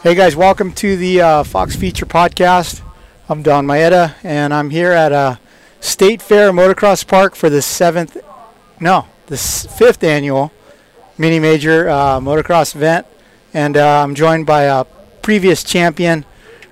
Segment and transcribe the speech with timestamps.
[0.00, 2.82] Hey guys, welcome to the uh, Fox Feature Podcast.
[3.28, 5.36] I'm Donn Maeda, and I'm here at uh,
[5.80, 8.16] State Fair Motocross Park for the seventh,
[8.78, 10.52] no, the fifth annual
[11.18, 13.08] mini major uh, motocross event,
[13.52, 14.84] and uh, I'm joined by a
[15.20, 16.24] previous champion,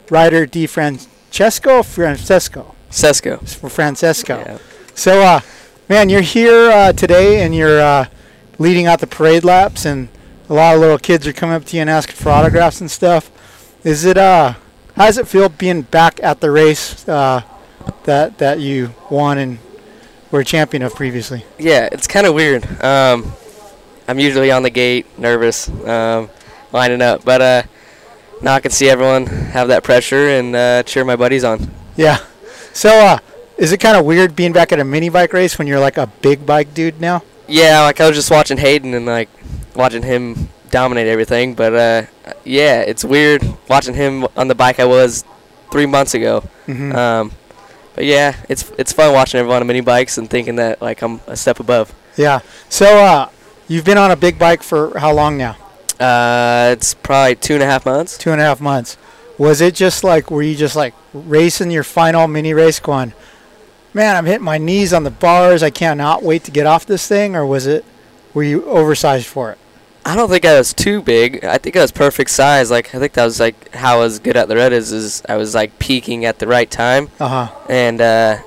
[0.08, 1.84] Ryder DiFrancesco.
[1.84, 4.38] Francesco, for Francesco.
[4.38, 4.58] Yeah.
[4.95, 5.40] So, uh,
[5.88, 8.06] man, you're here uh, today, and you're uh,
[8.61, 10.11] leading out the parade laps, and
[10.48, 12.90] a lot of little kids are coming up to you and asking for autographs and
[12.90, 13.30] stuff.
[13.84, 14.54] Is it uh,
[14.95, 17.42] how does it feel being back at the race uh,
[18.04, 19.59] that that you won and
[20.30, 21.45] were a champion of previously?
[21.59, 22.64] Yeah, it's kind of weird.
[22.82, 23.32] Um,
[24.09, 26.30] I'm usually on the gate, nervous, um,
[26.73, 27.62] lining up, but uh,
[28.42, 31.70] now I can see everyone have that pressure and uh, cheer my buddies on.
[31.96, 32.18] Yeah.
[32.73, 33.18] So, uh,
[33.56, 35.96] is it kind of weird being back at a mini bike race when you're like
[35.96, 37.23] a big bike dude now?
[37.48, 39.28] Yeah, like I was just watching Haiden and like
[39.77, 42.03] watching him dominate everything, but uh,
[42.45, 45.25] yeah, it's weird watching him on the bike I was
[45.71, 46.43] three months ago.
[46.66, 46.95] Mm-hmm.
[46.95, 47.33] Um,
[47.95, 51.21] but yeah, it's it's fun watching everyone on mini bikes and thinking that like I'm
[51.27, 51.95] a step above.
[52.16, 52.41] yeah.
[52.68, 53.30] So, uh,
[53.68, 55.57] you've been on a big bike for how long now?
[55.99, 58.18] Uh, it's probably two and a half months.
[58.18, 58.99] two and a half months.
[59.38, 63.15] Was it just like were you just like racing your final mini race going,
[63.95, 67.06] man, I'm hitting my knees on the bars, I cannot wait to get off this
[67.09, 67.84] thing, or was it
[68.34, 69.59] were you oversized for it?
[70.06, 71.44] I don't think I was too big.
[71.44, 72.71] I think I was perfect size.
[72.71, 75.37] Like I think that was like how I was good at the red is, I
[75.37, 77.59] was like peaking at the right time, Uh huh.
[77.69, 78.38] and uh,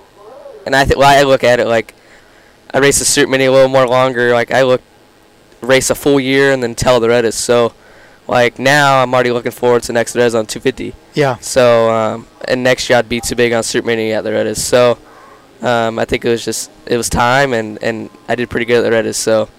[0.65, 1.93] and I think well I look at it like
[2.73, 4.31] I race a Super Mini a little more longer.
[4.31, 4.81] Like I look
[5.61, 7.73] race a full year and then tell the red is so.
[8.27, 10.93] Like now I'm already looking forward to next res on 250.
[11.13, 11.37] Yeah.
[11.39, 14.47] So um, and next year I'd be too big on Super Mini at the red
[14.47, 14.97] is so.
[15.61, 18.77] Um, I think it was just it was time and and I did pretty good
[18.77, 19.49] at the red is so.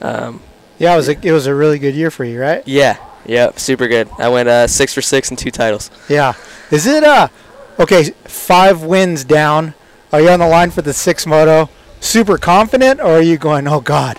[0.00, 0.40] Um,
[0.82, 2.62] Yeah, it was a, it was a really good year for you, right?
[2.66, 4.08] Yeah, yep, super good.
[4.18, 5.90] I went uh, six for six and two titles.
[6.08, 6.34] Yeah.
[6.72, 7.28] Is it uh
[7.78, 9.74] okay, five wins down.
[10.12, 11.70] Are you on the line for the six moto?
[12.00, 14.18] Super confident or are you going, Oh God,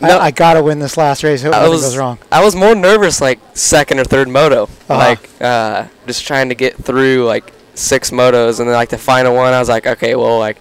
[0.00, 0.16] No.
[0.18, 1.42] I, I gotta win this last race.
[1.42, 2.18] Hope I was goes wrong.
[2.32, 4.96] I was more nervous like second or third moto, Uh-huh.
[4.96, 9.34] like uh, just trying to get through like six motos, and then like the final
[9.34, 10.56] one, I was like, okay, well like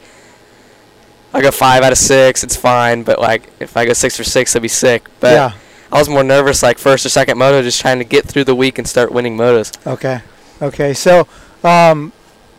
[1.33, 4.23] I go five out of six, it's fine, but like if I go six for
[4.23, 5.07] six, I'd be sick.
[5.19, 5.53] But yeah.
[5.91, 8.55] I was more nervous like first or second moto, just trying to get through the
[8.55, 9.75] week and start winning motos.
[9.87, 10.21] Okay.
[10.61, 10.93] Okay.
[10.93, 11.27] So,
[11.63, 12.11] um,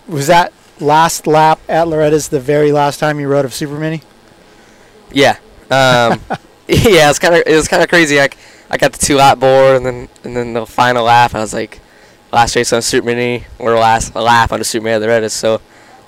[0.06, 4.02] was that last lap at Loretta's the very last time you rode a Super Mini?
[5.12, 5.36] Yeah.
[5.70, 6.20] Um,
[6.68, 8.16] yeah, it's kind of it was kind of crazy.
[8.16, 8.36] Like
[8.70, 11.52] I got the two lap board, and then and then the final lap, I was
[11.52, 11.80] like,
[12.32, 15.06] last race on a Super Mini or last lap on a Super Mini at the
[15.06, 15.30] Reddit.
[15.30, 15.60] So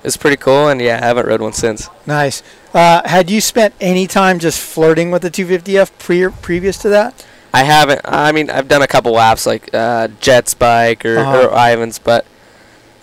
[0.05, 1.89] was pretty cool, and yeah, I haven't rode one since.
[2.05, 2.43] Nice.
[2.73, 7.25] Uh, had you spent any time just flirting with the 250F pre- previous to that?
[7.53, 8.01] I haven't.
[8.03, 11.47] I mean, I've done a couple laps like uh, Jet's bike or, Uh-huh.
[11.47, 12.25] or Ivan's, but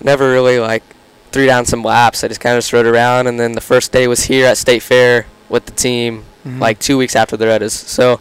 [0.02, 0.82] never really like
[1.32, 2.22] threw down some laps.
[2.22, 4.58] I just kind of just rode around, and then the first day was here at
[4.58, 6.60] State Fair with the team, Mhm.
[6.60, 7.70] like two weeks after the Reddit.
[7.70, 8.20] So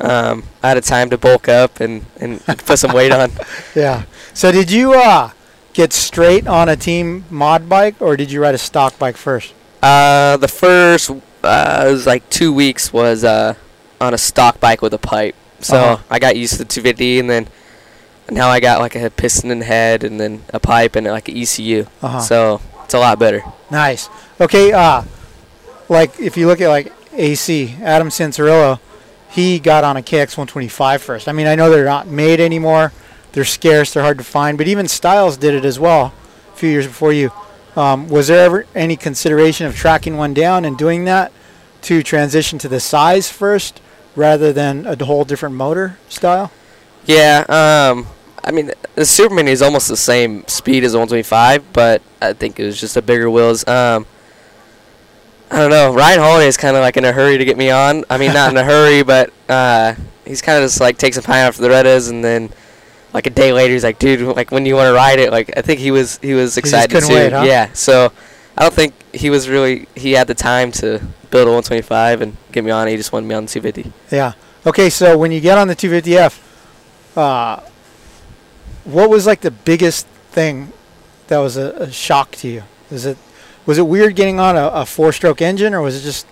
[0.00, 3.30] um, I had a time to bulk up and, and put some weight on.
[3.76, 4.02] Yeah.
[4.34, 5.30] So did you uh,
[5.72, 9.54] get straight on a team mod bike, or did you ride a stock bike first?
[9.82, 11.10] Uh, the first
[11.42, 13.54] uh, it was like two weeks was uh,
[14.00, 15.34] on a stock bike with a pipe.
[15.60, 16.02] So Uh-huh.
[16.10, 17.48] I got used to the 250, and then
[18.30, 21.36] now I got like a piston and head, and then a pipe and like an
[21.36, 21.86] ECU.
[22.02, 22.20] Uh-huh.
[22.20, 23.42] So it's a lot better.
[23.70, 24.08] Nice.
[24.40, 24.72] Okay.
[24.72, 25.02] Uh,
[25.88, 28.78] like if you look at like AC Adam Cianciarulo,
[29.30, 31.28] he got on a KX 125 first.
[31.28, 32.92] I mean, I know they're not made anymore.
[33.32, 33.92] They're scarce.
[33.92, 34.58] They're hard to find.
[34.58, 36.12] But even Stilez did it as well
[36.52, 37.30] a few years before you.
[37.74, 41.32] Um, was there ever any consideration of tracking one down and doing that
[41.82, 43.80] to transition to the size first
[44.14, 46.52] rather than a whole different motor style?
[47.06, 47.44] Yeah.
[47.48, 48.06] Um.
[48.44, 52.32] I mean, the Super Mini is almost the same speed as the 125, but I
[52.32, 53.66] think it was just a bigger wheels.
[53.66, 54.06] Um.
[55.52, 55.92] I don't know.
[55.94, 58.06] Ryan Holiday is kind of like in a hurry to get me on.
[58.08, 59.94] I mean, not in a hurry, but uh,
[60.24, 62.48] he's kind of just like takes some time after the Redas, and then
[63.12, 65.30] like a day later, he's like, "Dude, like when do you want to ride it?"
[65.30, 67.14] Like I think he was he was excited too.
[67.14, 67.42] wait, huh?
[67.42, 67.72] Yeah.
[67.72, 68.12] So
[68.56, 71.00] I don't think he was really he had the time to
[71.30, 72.88] build a 125 and get me on.
[72.88, 73.92] He just wanted me on the 250.
[74.14, 74.32] Yeah.
[74.64, 76.38] Okay, so when you get on the 250F,
[77.16, 77.60] uh,
[78.84, 80.72] what was like the biggest thing
[81.26, 82.62] that was a, a shock to you?
[82.90, 83.18] Is it
[83.66, 86.26] was it weird getting on a, a four-stroke engine, or was it just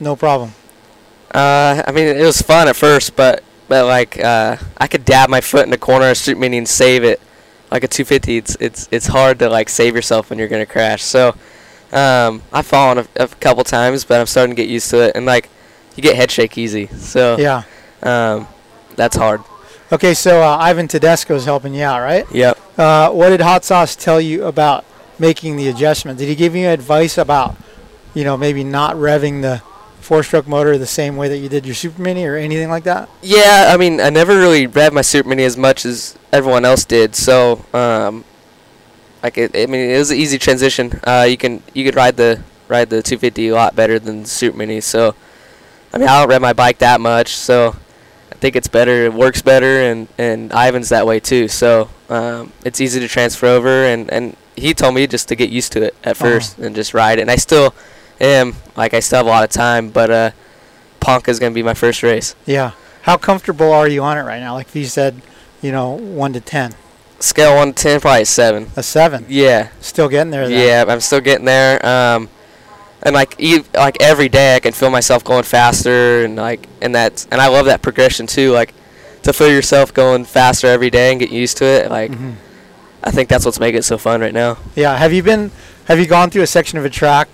[0.00, 0.52] no problem?
[1.34, 5.28] Uh, I mean, it was fun at first, but but like uh, I could dab
[5.30, 7.20] my foot in the corner of a street mini and save it.
[7.70, 11.02] Like a 250, it's it's it's hard to like save yourself when you're gonna crash.
[11.02, 11.34] So
[11.92, 15.12] um, I've fallen a, a couple times, but I'm starting to get used to it.
[15.14, 15.50] And like
[15.94, 17.62] you get head shake easy, so Yeah.
[18.02, 18.46] um,
[18.96, 19.42] that's hard.
[19.92, 22.24] Okay, so uh, Ivan Tedesco is helping you out, right?
[22.30, 22.58] Yep.
[22.78, 24.84] Uh, what did Hot Sauce tell you about
[25.18, 26.18] making the adjustment?
[26.18, 27.56] Did he give you advice about,
[28.14, 29.62] you know, maybe not revving the
[30.08, 33.08] four-stroke motor the same way that you did your Super Mini or anything like that?
[33.22, 36.84] Yeah, I mean, I never really read my Super Mini as much as everyone else
[36.86, 37.14] did.
[37.14, 38.24] So, um,
[39.22, 40.98] like, it, I mean, it was an easy transition.
[41.04, 44.28] Uh, you can you could ride the ride the 250 a lot better than the
[44.28, 44.80] Super Mini.
[44.80, 45.14] So,
[45.92, 47.34] I mean, I don't rev my bike that much.
[47.36, 47.76] So,
[48.32, 49.04] I think it's better.
[49.04, 51.48] It works better, and and Ivan's that way too.
[51.48, 55.50] So, um, it's easy to transfer over, and and he told me just to get
[55.50, 56.24] used to it at Uh-huh.
[56.30, 57.22] first and just ride it.
[57.22, 57.74] And I still
[58.20, 60.30] am like I still have a lot of time, but uh,
[61.00, 62.34] Ponca is gonna be my first race.
[62.46, 62.72] Yeah.
[63.02, 64.54] How comfortable are you on it right now?
[64.54, 65.22] Like if you said,
[65.62, 66.74] you know, one to ten,
[67.20, 68.68] Scale one to ten, probably a seven.
[68.76, 69.24] a seven.
[69.28, 70.48] Yeah, Still getting there.
[70.48, 70.66] Then.
[70.86, 71.84] yeah, I'm still getting there.
[71.84, 72.28] Um,
[73.02, 76.94] and like ev- like every day, I can feel myself going faster, and like and
[76.94, 78.52] that's and I love that progression too.
[78.52, 78.74] Like
[79.22, 81.90] to feel yourself going faster every day and get used to it.
[81.90, 82.34] Like Mhm.
[83.02, 84.58] I think that's what's making it so fun right now.
[84.74, 84.96] Yeah.
[84.96, 85.50] Have you been?
[85.86, 87.28] Have you gone through a section of a track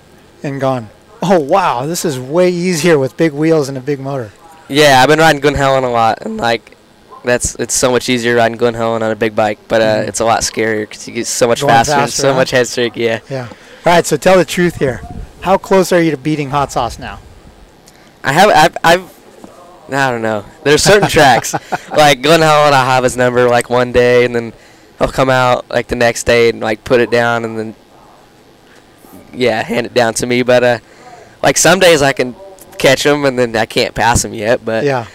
[0.45, 0.91] and gone,
[1.23, 4.31] oh wow, this is way easier with big wheels and a big motor?
[4.69, 6.77] Yeah, I've been riding Glen Helen a lot, and like
[7.25, 10.09] that's it's so much easier riding Glen Helen on a big bike, but uh, Mhm.
[10.09, 12.37] it's a lot scarier because you get so much Going faster, faster, so huh?
[12.39, 12.97] much head streak.
[12.97, 13.21] Yeah.
[13.29, 13.49] Yeah.
[13.49, 14.07] All right.
[14.07, 15.01] So tell the truth here.
[15.41, 17.19] How close are you to beating Hot Sauce now?
[18.23, 19.15] I have I've, I've
[19.93, 20.45] I don't know.
[20.63, 21.55] There's certain tracks
[21.91, 22.73] like Glen Helen.
[22.73, 24.53] I have his number like one day, and then
[24.99, 27.75] he'll come out like the next day and like put it down, and then
[29.37, 30.43] yeah, hand it down to me.
[30.43, 30.79] But uh,
[31.43, 32.35] like some days I can
[32.79, 34.65] catch him, and then I can't pass him yet.
[34.65, 35.07] But yeah.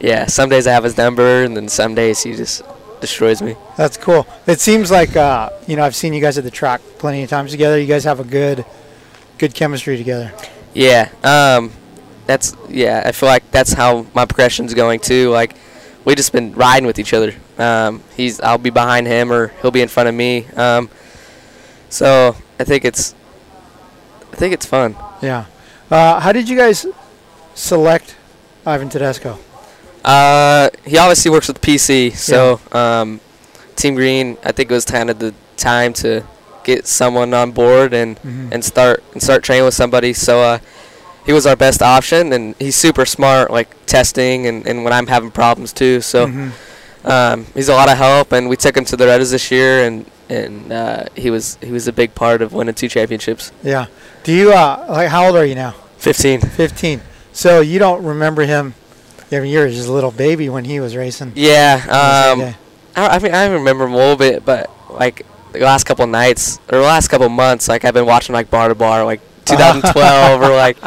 [0.00, 0.26] yeah.
[0.26, 2.62] some days I have his number, and then some days he just
[3.00, 3.56] destroys me.
[3.76, 4.26] That's cool.
[4.46, 7.30] It seems like uh, you know I've seen you guys at the track plenty of
[7.30, 7.78] times together.
[7.78, 8.64] You guys have a good,
[9.38, 10.32] good chemistry together.
[10.74, 11.10] Yeah.
[11.24, 11.72] Um,
[12.26, 13.02] that's yeah.
[13.04, 15.30] I feel like that's how my progression's going too.
[15.30, 15.56] Like
[16.04, 17.34] we just been riding with each other.
[17.58, 20.46] Um, he's I'll be behind him or he'll be in front of me.
[20.56, 20.88] Um,
[21.88, 23.14] so I think it's
[24.32, 24.96] I think it's fun.
[25.22, 25.46] Yeah.
[25.90, 26.86] Uh, how did you guys
[27.54, 28.16] select
[28.66, 29.38] Ivan Tedesco?
[30.04, 33.20] Uh, he obviously works with PC, so um,
[33.76, 34.36] Team Green.
[34.44, 36.24] I think it was kind of the time to
[36.64, 38.52] get someone on board and Mhm.
[38.52, 40.12] and start and start training with somebody.
[40.12, 40.58] So uh,
[41.26, 45.06] he was our best option, and he's super smart, like testing and, and when I'm
[45.08, 46.00] having problems too.
[46.00, 46.50] So Mhm.
[47.08, 49.84] Um, he's a lot of help, and we took him to the Redas this year,
[49.84, 53.50] and and uh, he was he was a big part of winning two championships.
[53.62, 53.86] Yeah.
[54.24, 55.72] Do you uh like how old are you now?
[55.96, 56.40] Fifteen.
[56.40, 57.00] Fifteen.
[57.32, 58.74] So you don't remember him?
[59.32, 61.32] I mean, you're just a little baby when he was racing.
[61.34, 61.80] Yeah.
[61.84, 62.54] Um,
[62.96, 66.58] I, I mean, I remember him a little bit, but like the last couple nights
[66.70, 70.42] or the last couple months, like I've been watching like bar to bar, like 2012
[70.42, 70.78] or like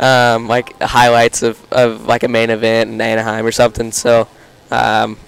[0.00, 3.92] um, like highlights of, of like a main event in Anaheim or something.
[3.92, 4.28] So,
[4.70, 5.18] um,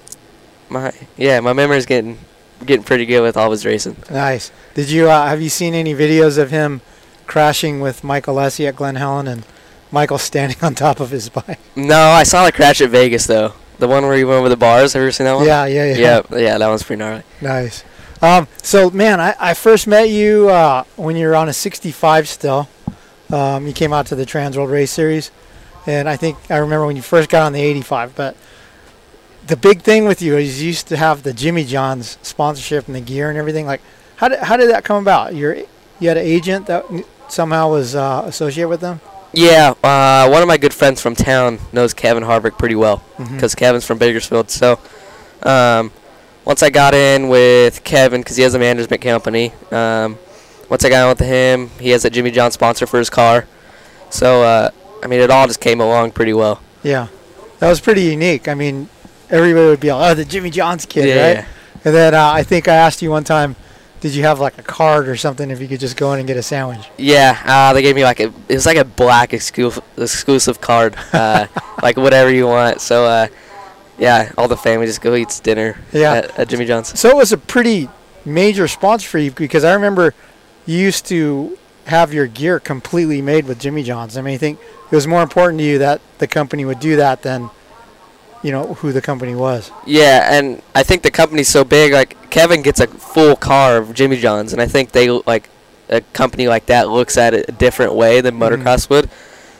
[0.71, 2.19] my yeah, my memory's getting
[2.65, 3.97] getting pretty good with all of his racing.
[4.11, 4.51] Nice.
[4.75, 6.81] Did you uh, have you seen any videos of him
[7.27, 9.45] crashing with Michael Lessie at Glen Helen and
[9.91, 11.59] Michael standing on top of his bike?
[11.77, 13.55] No, I saw the crash at Vegas though.
[13.79, 14.93] The one where he went over the bars.
[14.93, 15.47] Have you ever seen that one?
[15.47, 15.97] Yeah, yeah, yeah.
[16.31, 17.23] Yeah, yeah, that one's pretty gnarly.
[17.41, 17.83] Nice.
[18.21, 22.29] Um, so, man, I, I first met you uh, when you were on a 65
[22.29, 22.69] still.
[23.31, 25.31] Um, you came out to the Trans World Race Series,
[25.87, 28.15] and I think I remember when you first got on the 85.
[28.15, 28.37] But
[29.51, 32.95] the big thing with you is you used to have the Jimmy John's sponsorship and
[32.95, 33.67] the gear and everything.
[33.67, 33.81] Like,
[34.17, 35.35] how did how did that come about?
[35.35, 35.57] You're
[35.99, 36.85] you had an agent that
[37.29, 39.01] somehow was uh, associated with them.
[39.33, 43.57] Yeah, uh, one of my good friends from town knows Kevin Harvick pretty well because
[43.57, 44.51] Kevin's from Bakersfield.
[44.51, 44.79] So,
[45.43, 45.91] um,
[46.45, 50.17] once I got in with Kevin, because he has a management company, um,
[50.69, 53.47] once I got in with him, he has a Jimmy John sponsor for his car.
[54.11, 54.71] So, uh,
[55.03, 56.61] I mean, it all just came along pretty well.
[56.85, 57.09] Yeah,
[57.59, 58.49] that was pretty unique.
[58.49, 58.89] I mean,
[59.31, 61.45] everybody would be like, "Oh, the Jimmy John's kid, yeah, right?"
[61.85, 63.57] And then uh, I think I asked you one time,
[64.01, 66.27] did you have like a card or something if you could just go in and
[66.29, 66.87] get a sandwich?
[66.99, 67.41] yeah.
[67.47, 71.47] Uh, they gave me like a, it was like a black exclusive exclusive card, uh,
[71.83, 72.81] like whatever you want.
[72.81, 73.27] So, uh,
[73.99, 76.15] yeah, all the family just go eat dinner Yeah.
[76.15, 76.99] at, at Jimmy John's.
[76.99, 77.89] So it was a pretty
[78.25, 80.15] major sponsor for you because I remember
[80.67, 81.57] you used to
[81.87, 84.17] have your gear completely made with Jimmy John's.
[84.17, 84.59] I mean, I think
[84.91, 87.51] it was more important to you that the company would do that than,
[88.43, 89.71] you know, who the company was.
[89.87, 91.93] Yeah, and I think the company's so big.
[91.93, 95.49] Like Kevin gets a full car of Jimmy John's, and I think they like
[95.89, 98.63] a company like that looks at it a different way than Mhm.
[98.63, 99.11] motocross would.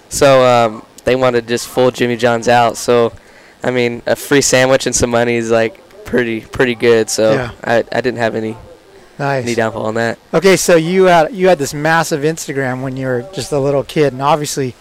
[0.09, 2.77] So um, they wanted just full Jimmy John's out.
[2.77, 3.13] So,
[3.63, 7.11] I mean, a free sandwich and some money is like pretty pretty good.
[7.11, 7.51] So Yeah.
[7.65, 8.57] I, I didn't have any
[9.19, 9.45] Nice.
[9.45, 10.19] any downfall on that.
[10.33, 13.85] Okay, so you had you had this massive Instagram when you were just a little
[13.85, 14.75] kid, and obviously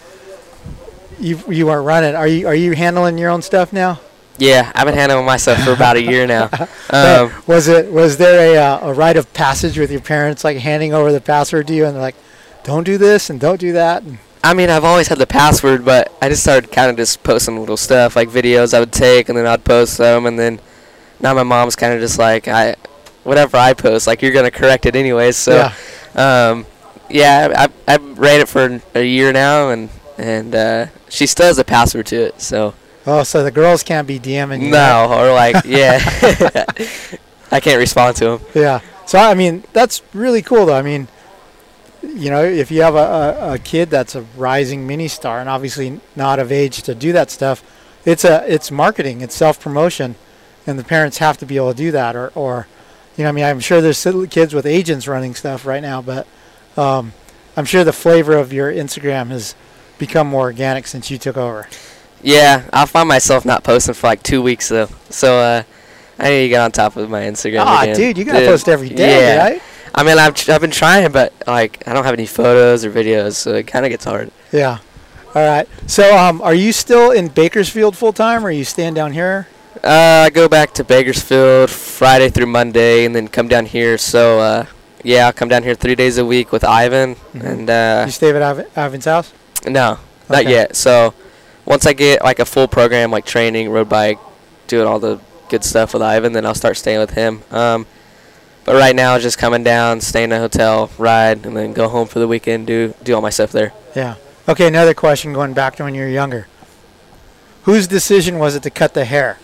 [1.20, 2.16] you you weren't running.
[2.16, 4.00] Are you are you handling your own stuff now?
[4.38, 6.50] Yeah, I've been handling myself for about a year now.
[6.92, 10.58] Um, was it was there a uh, a rite of passage with your parents, like
[10.58, 12.16] handing over the password to you, and they're like,
[12.64, 14.02] "Don't do this and don't do that"?
[14.02, 17.22] And, I mean, I've always had the password, but I just started kind of just
[17.22, 20.60] posting little stuff like videos I would take, and then I'd post them, and then
[21.20, 22.76] now my mom's kind of just like I,
[23.24, 25.38] whatever I post, like you're gonna correct it anyways.
[25.38, 25.72] So,
[26.16, 26.66] yeah, um,
[27.08, 31.58] yeah, I I ran it for a year now, and and uh, she still has
[31.58, 32.42] a password to it.
[32.42, 32.74] So
[33.06, 34.72] Oh, so the girls can't be DMing you.
[34.72, 36.00] no, or like yeah,
[37.52, 38.42] I can't respond to them.
[38.54, 38.82] Yeah.
[39.08, 40.76] So I mean, that's really cool, though.
[40.76, 41.08] I mean,
[42.04, 46.00] you know, if you have a, a, kid that's a rising mini star and obviously
[46.16, 47.64] not of age to do that stuff,
[48.06, 50.16] it's a it's marketing, it's self promotion,
[50.68, 52.16] and the parents have to be able to do that.
[52.16, 52.68] Or, or
[53.18, 56.28] you know, I mean, I'm sure there's kids with agents running stuff right now, but
[56.78, 57.14] um,
[57.58, 59.56] I'm sure the flavor of your Instagram has
[60.00, 61.68] become more organic since you took over.
[62.24, 64.89] Yeah, I'll find myself not posting for like two weeks though.
[65.10, 65.63] So uh,
[66.18, 67.63] I need to get on top of my Instagram.
[67.65, 67.96] Ah, again.
[67.96, 69.44] dude, you gotta Dude, post every day, yeah.
[69.44, 69.62] right?
[69.96, 73.36] I mean, I've I've been trying, but like I don't have any photos or videos,
[73.36, 74.32] so it kind of gets hard.
[74.51, 74.79] Yeah.
[75.36, 75.68] All right.
[75.86, 79.48] So, um, are you still in Bakersfield full time, or are you staying down here?
[79.84, 83.98] Uh, I go back to Bakersfield Friday through Monday, and then come down here.
[83.98, 84.65] So uh,
[85.03, 87.44] yeah, I'll come down here three days a week with Ivan, Mhm.
[87.46, 89.32] and uh, you stay at Ivan's house?
[89.70, 89.98] No,
[90.30, 90.50] not Okay.
[90.52, 90.76] yet.
[90.76, 91.14] So
[91.66, 94.20] once I get like a full program, like training, road bike,
[94.68, 97.42] doing all the good stuff with Ivan, then I'll start staying with him.
[97.52, 97.86] Um,
[98.66, 102.08] but right now, just coming down, staying in a hotel, ride, and then go home
[102.08, 103.74] for the weekend, do do all my stuff there.
[103.96, 104.16] Yeah.
[104.48, 104.68] Okay.
[104.68, 106.48] Another question going back to when you were younger.
[107.64, 109.38] Whose decision was it to cut the hair?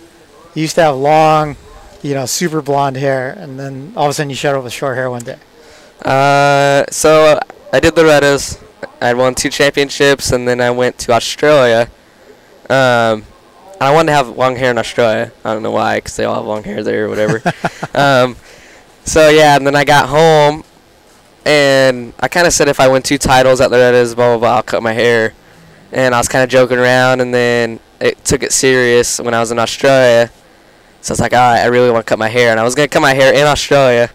[0.54, 1.58] You used to have long,
[2.02, 4.74] you know, super blonde hair, and then all of a sudden you showed up with
[4.74, 5.38] short hair one day.
[6.04, 7.40] Uh, so
[7.74, 8.60] I did the Loretta's.
[9.06, 11.92] I had won two championships, and then I went to Australia.
[12.72, 13.24] Um,
[13.76, 15.32] and I wanted to have long hair in Australia.
[15.44, 17.44] I don't know why, because they all have long hair there or whatever.
[17.94, 18.36] um,
[19.04, 20.64] so yeah, and then I got home,
[21.46, 24.56] and I kind of said if I win two titles at Loretta's, blah blah blah,
[24.56, 25.36] I'll cut my hair.
[25.92, 29.40] And I was kind of joking around, and then it took it serious when I
[29.40, 30.32] was in Australia.
[31.02, 32.64] So I was like, all right, I really want to cut my hair, and I
[32.64, 34.10] was gonna cut my hair in Australia.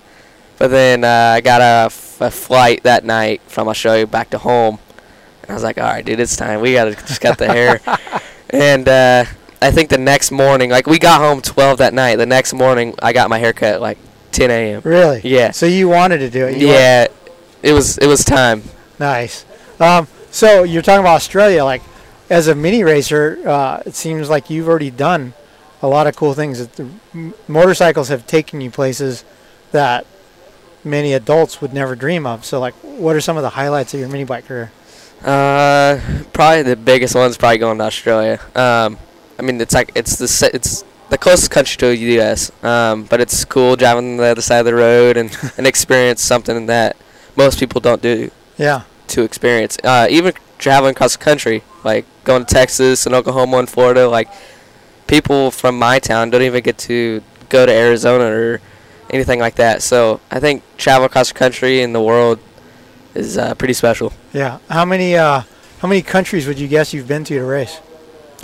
[0.59, 4.79] But then uh, I got a, a flight that night from Australia back to home.
[5.43, 6.61] And I was like, all right, dude, it's time.
[6.61, 7.81] We got to just cut the hair.
[8.51, 9.25] and uh,
[9.63, 12.17] I think the next morning, like we got home 12 that night.
[12.17, 13.99] The next morning, I got my hair cut like
[14.33, 14.83] 10 a.m.
[14.85, 15.21] Really?
[15.25, 15.51] Yeah.
[15.51, 16.59] So you wanted to do it?
[16.59, 17.07] You wanted- Yeah,
[17.63, 18.63] it was it was time.
[18.99, 19.45] Nice.
[19.79, 21.65] Um, so you're talking about Australia.
[21.65, 21.83] Like,
[22.29, 25.33] as a mini racer, uh, it seems like you've already done
[25.83, 26.59] a lot of cool things.
[26.59, 29.25] That the m- motorcycles have taken you places
[29.73, 30.07] that
[30.85, 32.45] many adults would never dream of.
[32.45, 34.73] So, like, what are some of the highlights of your mini bike career?
[35.25, 35.99] Uh,
[36.33, 38.41] probably the biggest one's probably going to Australia.
[38.55, 38.99] Um,
[39.39, 42.51] I mean, it's like it's the it's the closest country to the U.S.
[42.65, 46.67] Um, but it's cool driving the other side of the road and and experience something
[46.67, 46.97] that
[47.37, 48.83] most people don't do Yeah.
[49.09, 49.77] to experience.
[49.85, 54.29] Uh, even traveling across the country, like going to Texas and Oklahoma and Florida, like
[55.07, 58.61] people from my town don't even get to go to Arizona or
[59.11, 59.83] anything like that.
[59.83, 62.39] So I think travel across the country and the world
[63.15, 64.13] is uh, pretty special.
[64.33, 64.59] Yeah.
[64.69, 65.43] How many uh,
[65.81, 67.81] how many countries would you guess you've been to to race?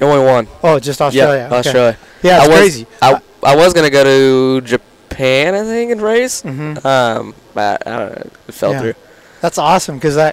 [0.01, 0.47] Only one.
[0.63, 1.39] Oh, just Australia.
[1.39, 1.57] Yeah, okay.
[1.57, 1.99] Australia.
[2.23, 2.87] Yeah, it's I was, crazy.
[3.01, 6.43] I, I was gonna go to Japan, I think, and race.
[6.43, 6.87] Mm-hmm.
[6.87, 8.31] Um, but I don't know.
[8.49, 8.81] It fell Yeah.
[8.81, 8.95] through.
[9.41, 10.33] That's awesome because I,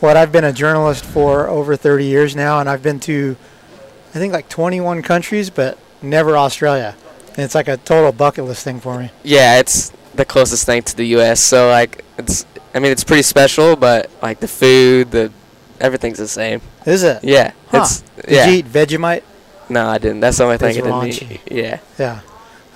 [0.00, 3.36] what I've been a journalist for over 30 years now, and I've been to,
[4.14, 6.96] I think like 21 countries, but never Australia.
[7.36, 9.10] And it's like a total bucket list thing for me.
[9.22, 11.40] Yeah, it's the closest thing to the U.S.
[11.40, 12.46] So like, it's.
[12.74, 15.30] I mean, it's pretty special, but like the food, the
[15.80, 16.62] everything's the same.
[16.86, 17.22] Is it?
[17.22, 17.80] Yeah, Huh.
[17.82, 18.46] it's Did yeah.
[18.48, 19.22] you eat Vegemite?
[19.68, 20.20] No, I didn't.
[20.20, 21.40] That's the only thing I didn't eat.
[21.50, 21.80] Yeah.
[21.98, 22.20] Yeah.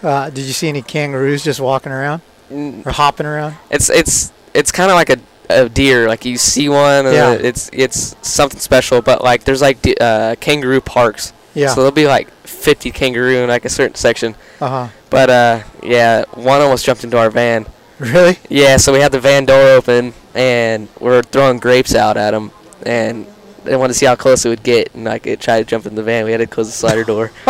[0.03, 2.21] Uh, did you see any kangaroos just walking around
[2.51, 3.57] Mm, or hopping around?
[3.71, 6.09] It's it's it's kind of like a, a deer.
[6.09, 7.33] Like you see one, and Yeah.
[7.33, 9.01] it's it's something special.
[9.03, 11.33] But like, there's like d- uh, kangaroo parks.
[11.55, 11.69] Yeah.
[11.69, 14.35] So there'll be like 50 kangaroo in like a certain section.
[14.61, 14.89] Uh huh.
[15.11, 17.67] But uh, yeah, one almost jumped into our van.
[17.99, 18.39] Really?
[18.51, 22.35] Yeah, so we had the van door open and we are throwing grapes out at
[22.35, 22.51] him,
[22.85, 23.27] and
[23.65, 25.87] they wanted to see how close it would get, and like it tried to jump
[25.87, 26.25] in the van.
[26.27, 27.33] We had to close the slider door.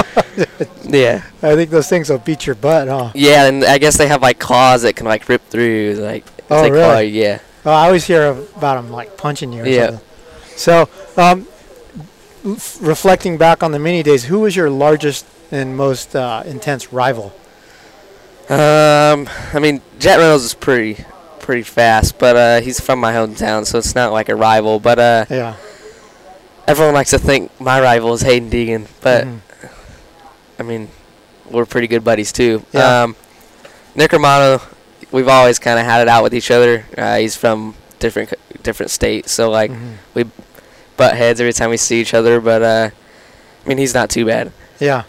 [0.85, 3.11] yeah, I think those things will beat your butt, huh?
[3.15, 6.63] yeah, and I guess they have like claws that can like rip through, like Oh,
[6.63, 7.07] claw really?
[7.09, 7.39] you, yeah.
[7.65, 9.87] Well, I always hear about them like punching you or Yeah.
[9.87, 10.07] something.
[10.57, 11.47] So, um,
[12.81, 17.33] reflecting back on the mini days, who was your largest and most uh, intense rival?
[18.49, 21.05] Um, I mean, Jet Reynolds is pretty
[21.41, 24.81] pretty fast, but uh, he's from my hometown, so it's not like a rival.
[24.81, 25.55] But uh, Yeah.
[26.67, 29.39] everyone likes to think my rival is Haiden Deegan, but Mhm.
[30.59, 30.89] I mean,
[31.51, 32.65] we're pretty good buddies too.
[32.73, 33.03] Yeah.
[33.05, 33.17] Um,
[33.95, 34.61] Nick Romano,
[35.13, 36.85] we've always kind of had it out with each other.
[36.97, 39.95] Uh, he's from different different states, so like Mhm.
[40.15, 40.25] we
[40.97, 42.41] butt heads every time we see each other.
[42.41, 42.91] But uh,
[43.65, 44.51] I mean, he's not too bad.
[44.81, 45.03] Yeah.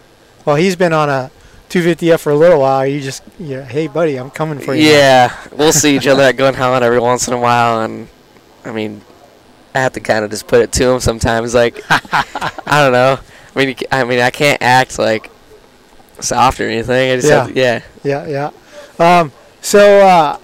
[0.44, 1.30] Well, he's been on a
[1.68, 2.86] 250F for a little while.
[2.86, 4.88] You just, yeah, hey, buddy, I'm coming for you.
[4.90, 8.08] Yeah, we'll see each other at Gun Hunt every once in a while, and
[8.64, 9.02] I mean,
[9.74, 11.54] I have to kind of just put it to him sometimes.
[11.54, 13.18] Like, I don't know.
[13.54, 15.30] I mean, I mean, I can't act like
[16.20, 17.12] soft or anything.
[17.12, 17.82] I just have to- yeah.
[18.02, 18.26] Yeah,
[18.98, 19.20] yeah.
[19.20, 20.38] Um, so, uh,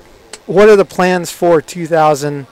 [0.47, 2.47] what are the plans for 2000,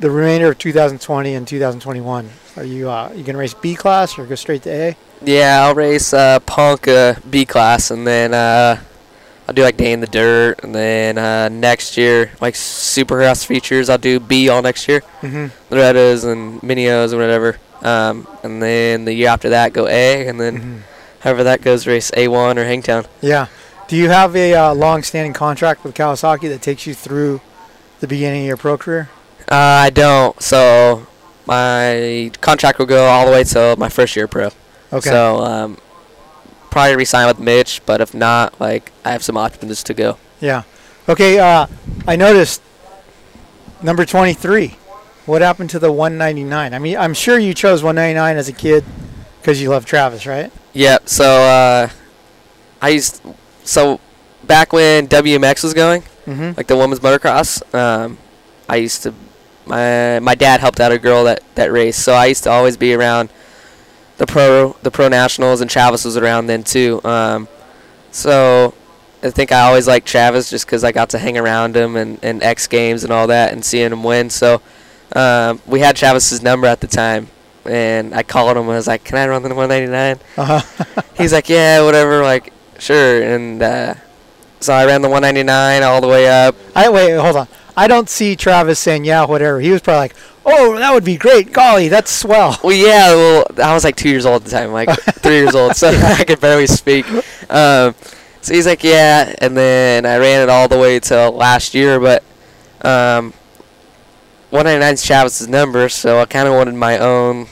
[0.00, 2.30] the remainder of 2020 and 2021?
[2.56, 4.96] Are you uh, you gonna race B class or go straight to A?
[5.26, 8.80] Yeah, I'll race uh, Punk uh, B class, and then uh,
[9.48, 13.90] I'll do like Day in the Dirt, and then uh, next year, like Supercross features,
[13.90, 15.74] I'll do B all next year, Mm-hmm.
[15.74, 17.58] Loretta's and Mini O's and whatever.
[17.82, 20.76] Um, and then the year after that, go A, and then hmm
[21.20, 23.04] however that goes, race A1 or Hangtown.
[23.20, 23.48] Yeah.
[23.88, 27.40] Do you have a uh, long-standing contract with Kawasaki that takes you through
[27.98, 29.08] the beginning of your pro career?
[29.40, 31.04] Uh, I don't, so
[31.44, 34.50] my contract will go all the way till my first year pro.
[34.96, 35.10] Okay.
[35.10, 35.78] So um,
[36.70, 40.18] probably resign with Mitch, but if not, like I have some options to go.
[40.40, 40.62] Yeah.
[41.08, 41.38] Okay.
[41.38, 41.66] Uh,
[42.06, 42.62] I noticed
[43.82, 44.76] number 23.
[45.26, 46.72] What happened to the 199?
[46.74, 48.84] I mean, I'm sure you chose 199 as a kid
[49.40, 50.52] because you love Travis, right?
[50.72, 50.98] Yeah.
[51.04, 51.88] So uh,
[52.80, 53.20] I used
[53.64, 54.00] so
[54.44, 56.56] back when WMX was going, Mm-hmm.
[56.56, 57.62] like the women's motocross.
[57.72, 58.18] Um,
[58.68, 59.14] I used to
[59.64, 62.76] my my dad helped out a girl that that raced, so I used to always
[62.76, 63.30] be around
[64.18, 67.00] the pro the pro nationals, and Travis was around then too.
[67.04, 67.48] Um,
[68.10, 68.74] so
[69.22, 72.18] I think I always liked Travis just because I got to hang around him and,
[72.22, 74.30] and X Games and all that and seeing him win.
[74.30, 74.62] So
[75.14, 77.28] um, we had Travis's number at the time,
[77.64, 81.02] and I called him and I was like, "Can I run the 199?" Uh-huh.
[81.16, 83.22] He's like, "Yeah, whatever." Like, sure.
[83.22, 83.94] And uh,
[84.60, 86.54] so I ran the 199 all the way up.
[86.74, 87.16] I wait.
[87.16, 87.48] Hold on.
[87.76, 89.60] I don't see Travis saying yeah, whatever.
[89.60, 90.14] He was probably like,
[90.46, 91.52] "Oh, that would be great.
[91.52, 93.14] Golly, that's swell." Well, yeah.
[93.14, 94.88] Well, I was like two years old at the time, like
[95.20, 97.06] three years old, so I could barely speak.
[97.50, 97.94] Um,
[98.40, 101.98] so he's like, yeah, and then I ran it all the way till last year,
[102.00, 102.22] but
[102.82, 103.32] um,
[104.50, 107.48] 199 is Travis's number, so I kind of wanted my own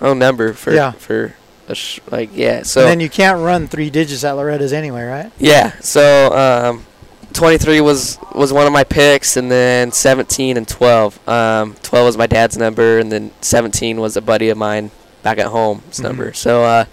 [0.00, 0.92] own number for Yeah.
[0.92, 1.34] for
[1.68, 2.62] a sh- like yeah.
[2.62, 5.32] So and then you can't run three digits at Loretta's anyway, right?
[5.38, 6.86] yeah, so um,
[7.32, 11.28] 23 was was one of my picks, and then 17 and 12.
[11.28, 14.90] Um, 12 was my dad's number, and then 17 was a buddy of mine
[15.22, 16.02] back at home's Mhm.
[16.04, 16.32] number.
[16.32, 16.84] So uh,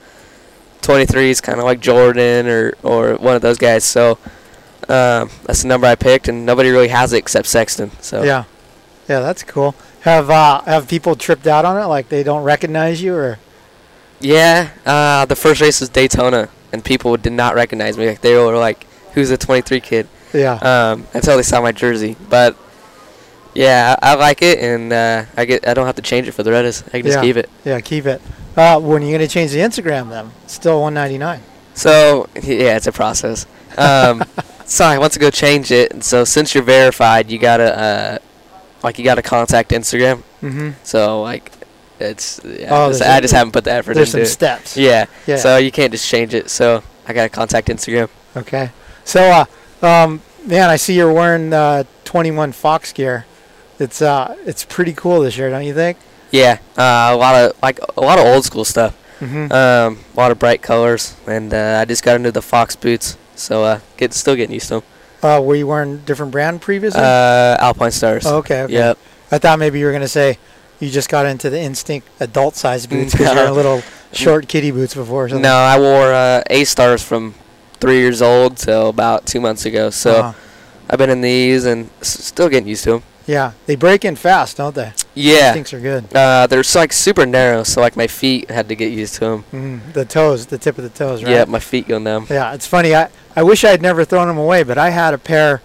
[0.81, 3.83] 23 is kind of like Jordan or or one of those guys.
[3.83, 4.17] So
[4.89, 7.91] um, that's the number I picked, and nobody really has it except Sexton.
[8.01, 8.43] So Yeah.
[9.07, 9.75] Yeah, that's cool.
[10.01, 11.85] Have uh, have people tripped out on it?
[11.87, 13.39] Like they don't recognize you, or
[14.19, 14.69] yeah.
[14.85, 18.07] Uh, the first race was Daytona, and people did not recognize me.
[18.07, 20.55] Like they were like, "Who's the 23 kid?" Yeah.
[20.91, 22.15] um, until they saw my jersey.
[22.29, 22.55] But
[23.53, 26.33] yeah, I, I like it, and uh, I get I don't have to change it
[26.33, 26.83] for the Reddis.
[26.87, 27.21] I can just Yeah.
[27.21, 27.49] keep it.
[27.63, 28.21] Yeah, keep it.
[28.57, 30.31] Uh, when are you gonna change the Instagram then?
[30.47, 31.41] Still 199.
[31.73, 33.45] So yeah, it's a process.
[33.77, 34.23] Um,
[34.65, 35.91] so I want to go change it.
[35.91, 38.17] And so since you're verified, you gotta uh,
[38.83, 40.23] like you gotta contact Instagram.
[40.41, 40.71] Mm-hmm.
[40.83, 41.51] So like
[41.99, 44.33] it's yeah, Oh, just- there's I just haven't put the effort There's into some it.
[44.33, 44.77] steps.
[44.77, 45.05] Yeah.
[45.27, 45.37] Yeah.
[45.37, 46.49] So you can't just change it.
[46.49, 48.09] So I gotta contact Instagram.
[48.35, 48.69] Okay.
[49.05, 49.21] So,
[49.81, 53.25] uh, um, man, I see you're wearing uh, 21 Fox gear.
[53.79, 55.97] It's uh, it's pretty cool this year, don't you think?
[56.31, 56.59] Yeah.
[56.77, 58.97] Uh, a lot of like a lot of old school stuff.
[59.19, 59.51] Mm-hmm.
[59.51, 63.17] Um, a lot of bright colors, and uh, I just got into the Fox boots,
[63.35, 64.83] so uh, get still getting used to them.
[65.23, 67.01] Uh, were you wearing different brand previously?
[67.01, 68.23] Uh, Alpinestars.
[68.25, 68.63] oh, okay.
[68.63, 68.73] Okay.
[68.73, 68.97] Yep.
[69.31, 70.37] I thought maybe you were gonna say
[70.79, 73.81] you just got into the Instinct adult size boots because you're in little
[74.11, 75.25] short kitty boots before.
[75.25, 75.41] or something.
[75.43, 77.33] No, I wore uh, A Stars from
[77.79, 79.89] three years old till about two months ago.
[79.89, 80.33] So Uh-huh.
[80.89, 83.03] I've been in these and s- still getting used to them.
[83.25, 84.91] yeah, they break in fast, don't they?
[85.15, 85.47] Yeah.
[85.47, 86.13] Instincts are good.
[86.13, 89.19] Uh, they're so, like super narrow, so like my feet had to get used to
[89.21, 89.43] them.
[89.51, 91.31] Mm, the toes, the tip of the toes, right?
[91.31, 92.27] Yeah, my feet go numb.
[92.29, 92.93] Yeah, it's funny.
[92.95, 95.61] I, I wish I had never thrown them away, but I had a pair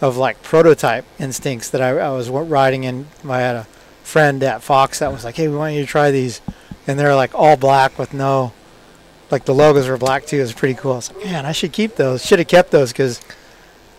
[0.00, 3.06] of like prototype instincts that I, I was riding in.
[3.28, 3.66] I had a
[4.02, 6.40] friend at Fox that was like, "Hey, we want you to try these,"
[6.86, 8.52] and they're like all black with no,
[9.34, 10.38] like the logos were black too.
[10.38, 10.92] It was pretty cool.
[10.92, 12.24] I was like, man, I should keep those.
[12.24, 13.20] Should have kept those because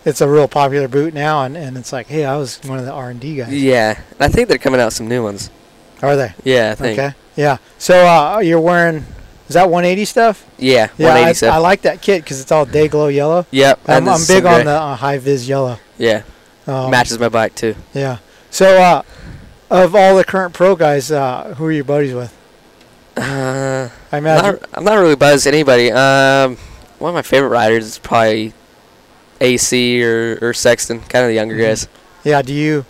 [0.04, 2.84] it's a real popular boot now, and, and it's like, hey, I was one of
[2.86, 3.52] the R and D guys.
[3.52, 5.50] Yeah, and I think they're coming out some new ones.
[6.02, 6.32] Are they?
[6.44, 6.98] Yeah, I think.
[6.98, 7.14] Okay.
[7.36, 7.58] Yeah.
[7.78, 9.04] So uh, you're wearing.
[9.48, 10.44] Is that 180 stuff?
[10.58, 11.54] Yeah, Yeah, I, 187.
[11.54, 13.46] I like that kit because it's all day glow yellow.
[13.52, 13.78] yep.
[13.86, 15.78] I'm, I'm big on the uh, high vis yellow.
[15.98, 16.22] Yeah,
[16.66, 17.76] Um, matches my bike too.
[17.94, 18.18] Yeah.
[18.50, 19.02] So, uh,
[19.70, 22.32] of all the current pro guys, uh, who are your buddies with?
[23.16, 23.88] Uh,
[24.24, 25.90] I I'm not, I'm not really buzzed anybody.
[25.92, 26.56] Um,
[26.98, 28.54] one of my favorite riders is probably
[29.40, 31.66] AC or, or Sexton, kind of the younger Mhm.
[31.66, 31.88] guys.
[32.24, 32.40] Yeah.
[32.42, 32.86] Do you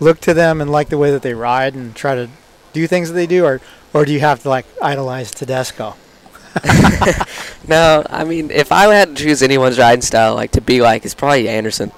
[0.00, 2.28] look to them and like the way that they ride and try to
[2.72, 3.60] do things that they do, or
[3.92, 5.96] or do you have to like idolize Tedesco?
[7.68, 11.04] No, I mean, if I had to choose anyone's riding style like to be like,
[11.04, 11.92] it's probably Anderson.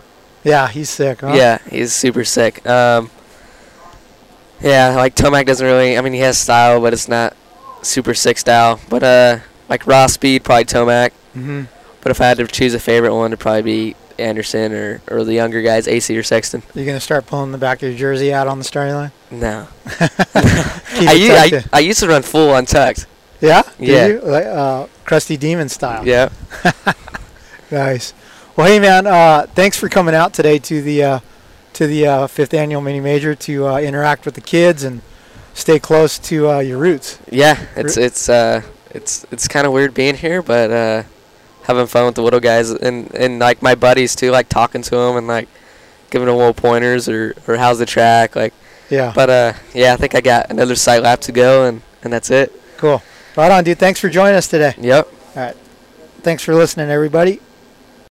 [0.44, 1.20] Yeah, he's sick.
[1.20, 1.32] Huh?
[1.34, 2.66] Yeah, he's super sick.
[2.68, 3.10] Um,
[4.60, 5.96] yeah, like Tomac doesn't really.
[5.96, 7.34] I mean, he has style, but it's not
[7.82, 8.80] super sick style.
[8.88, 11.12] But uh, like raw speed, probably Tomac.
[11.34, 11.62] hmm
[12.00, 15.24] But if I had to choose a favorite one, it'd probably be Anderson or, or
[15.24, 16.62] the younger guys, AC or Sexton.
[16.74, 19.12] You're gonna start pulling the back of your jersey out on the starting line.
[19.30, 19.68] No,
[20.34, 21.76] I, it I.
[21.78, 23.06] I used to run full untucked.
[23.40, 23.62] yeah.
[23.78, 24.06] Yeah.
[24.06, 24.20] you?
[24.20, 26.06] Like, uh, crusty demon style.
[26.06, 26.28] Yeah.
[27.70, 28.12] Nice.
[28.54, 31.18] Well, hey man, uh, thanks for coming out today to the uh,
[31.72, 35.00] to the uh, fifth annual mini major to uh, interact with the kids and
[35.54, 37.18] stay close to uh, your roots.
[37.30, 41.02] Yeah, it's it's uh it's it's kind of weird being here, but uh,
[41.64, 44.90] having fun with the little guys and and like my buddies too, like talking to
[44.90, 45.48] them and like
[46.10, 48.54] giving them little pointers or or how's the track, like.
[48.90, 49.12] Yeah.
[49.14, 52.30] But uh, yeah, I think I got another sight lap to go, and and that's
[52.30, 52.52] it.
[52.76, 53.02] cool.
[53.36, 53.78] Right on, dude.
[53.78, 54.74] Thanks for joining us today.
[54.76, 55.08] Yep.
[55.34, 55.56] All right.
[56.20, 57.40] Thanks for listening, everybody.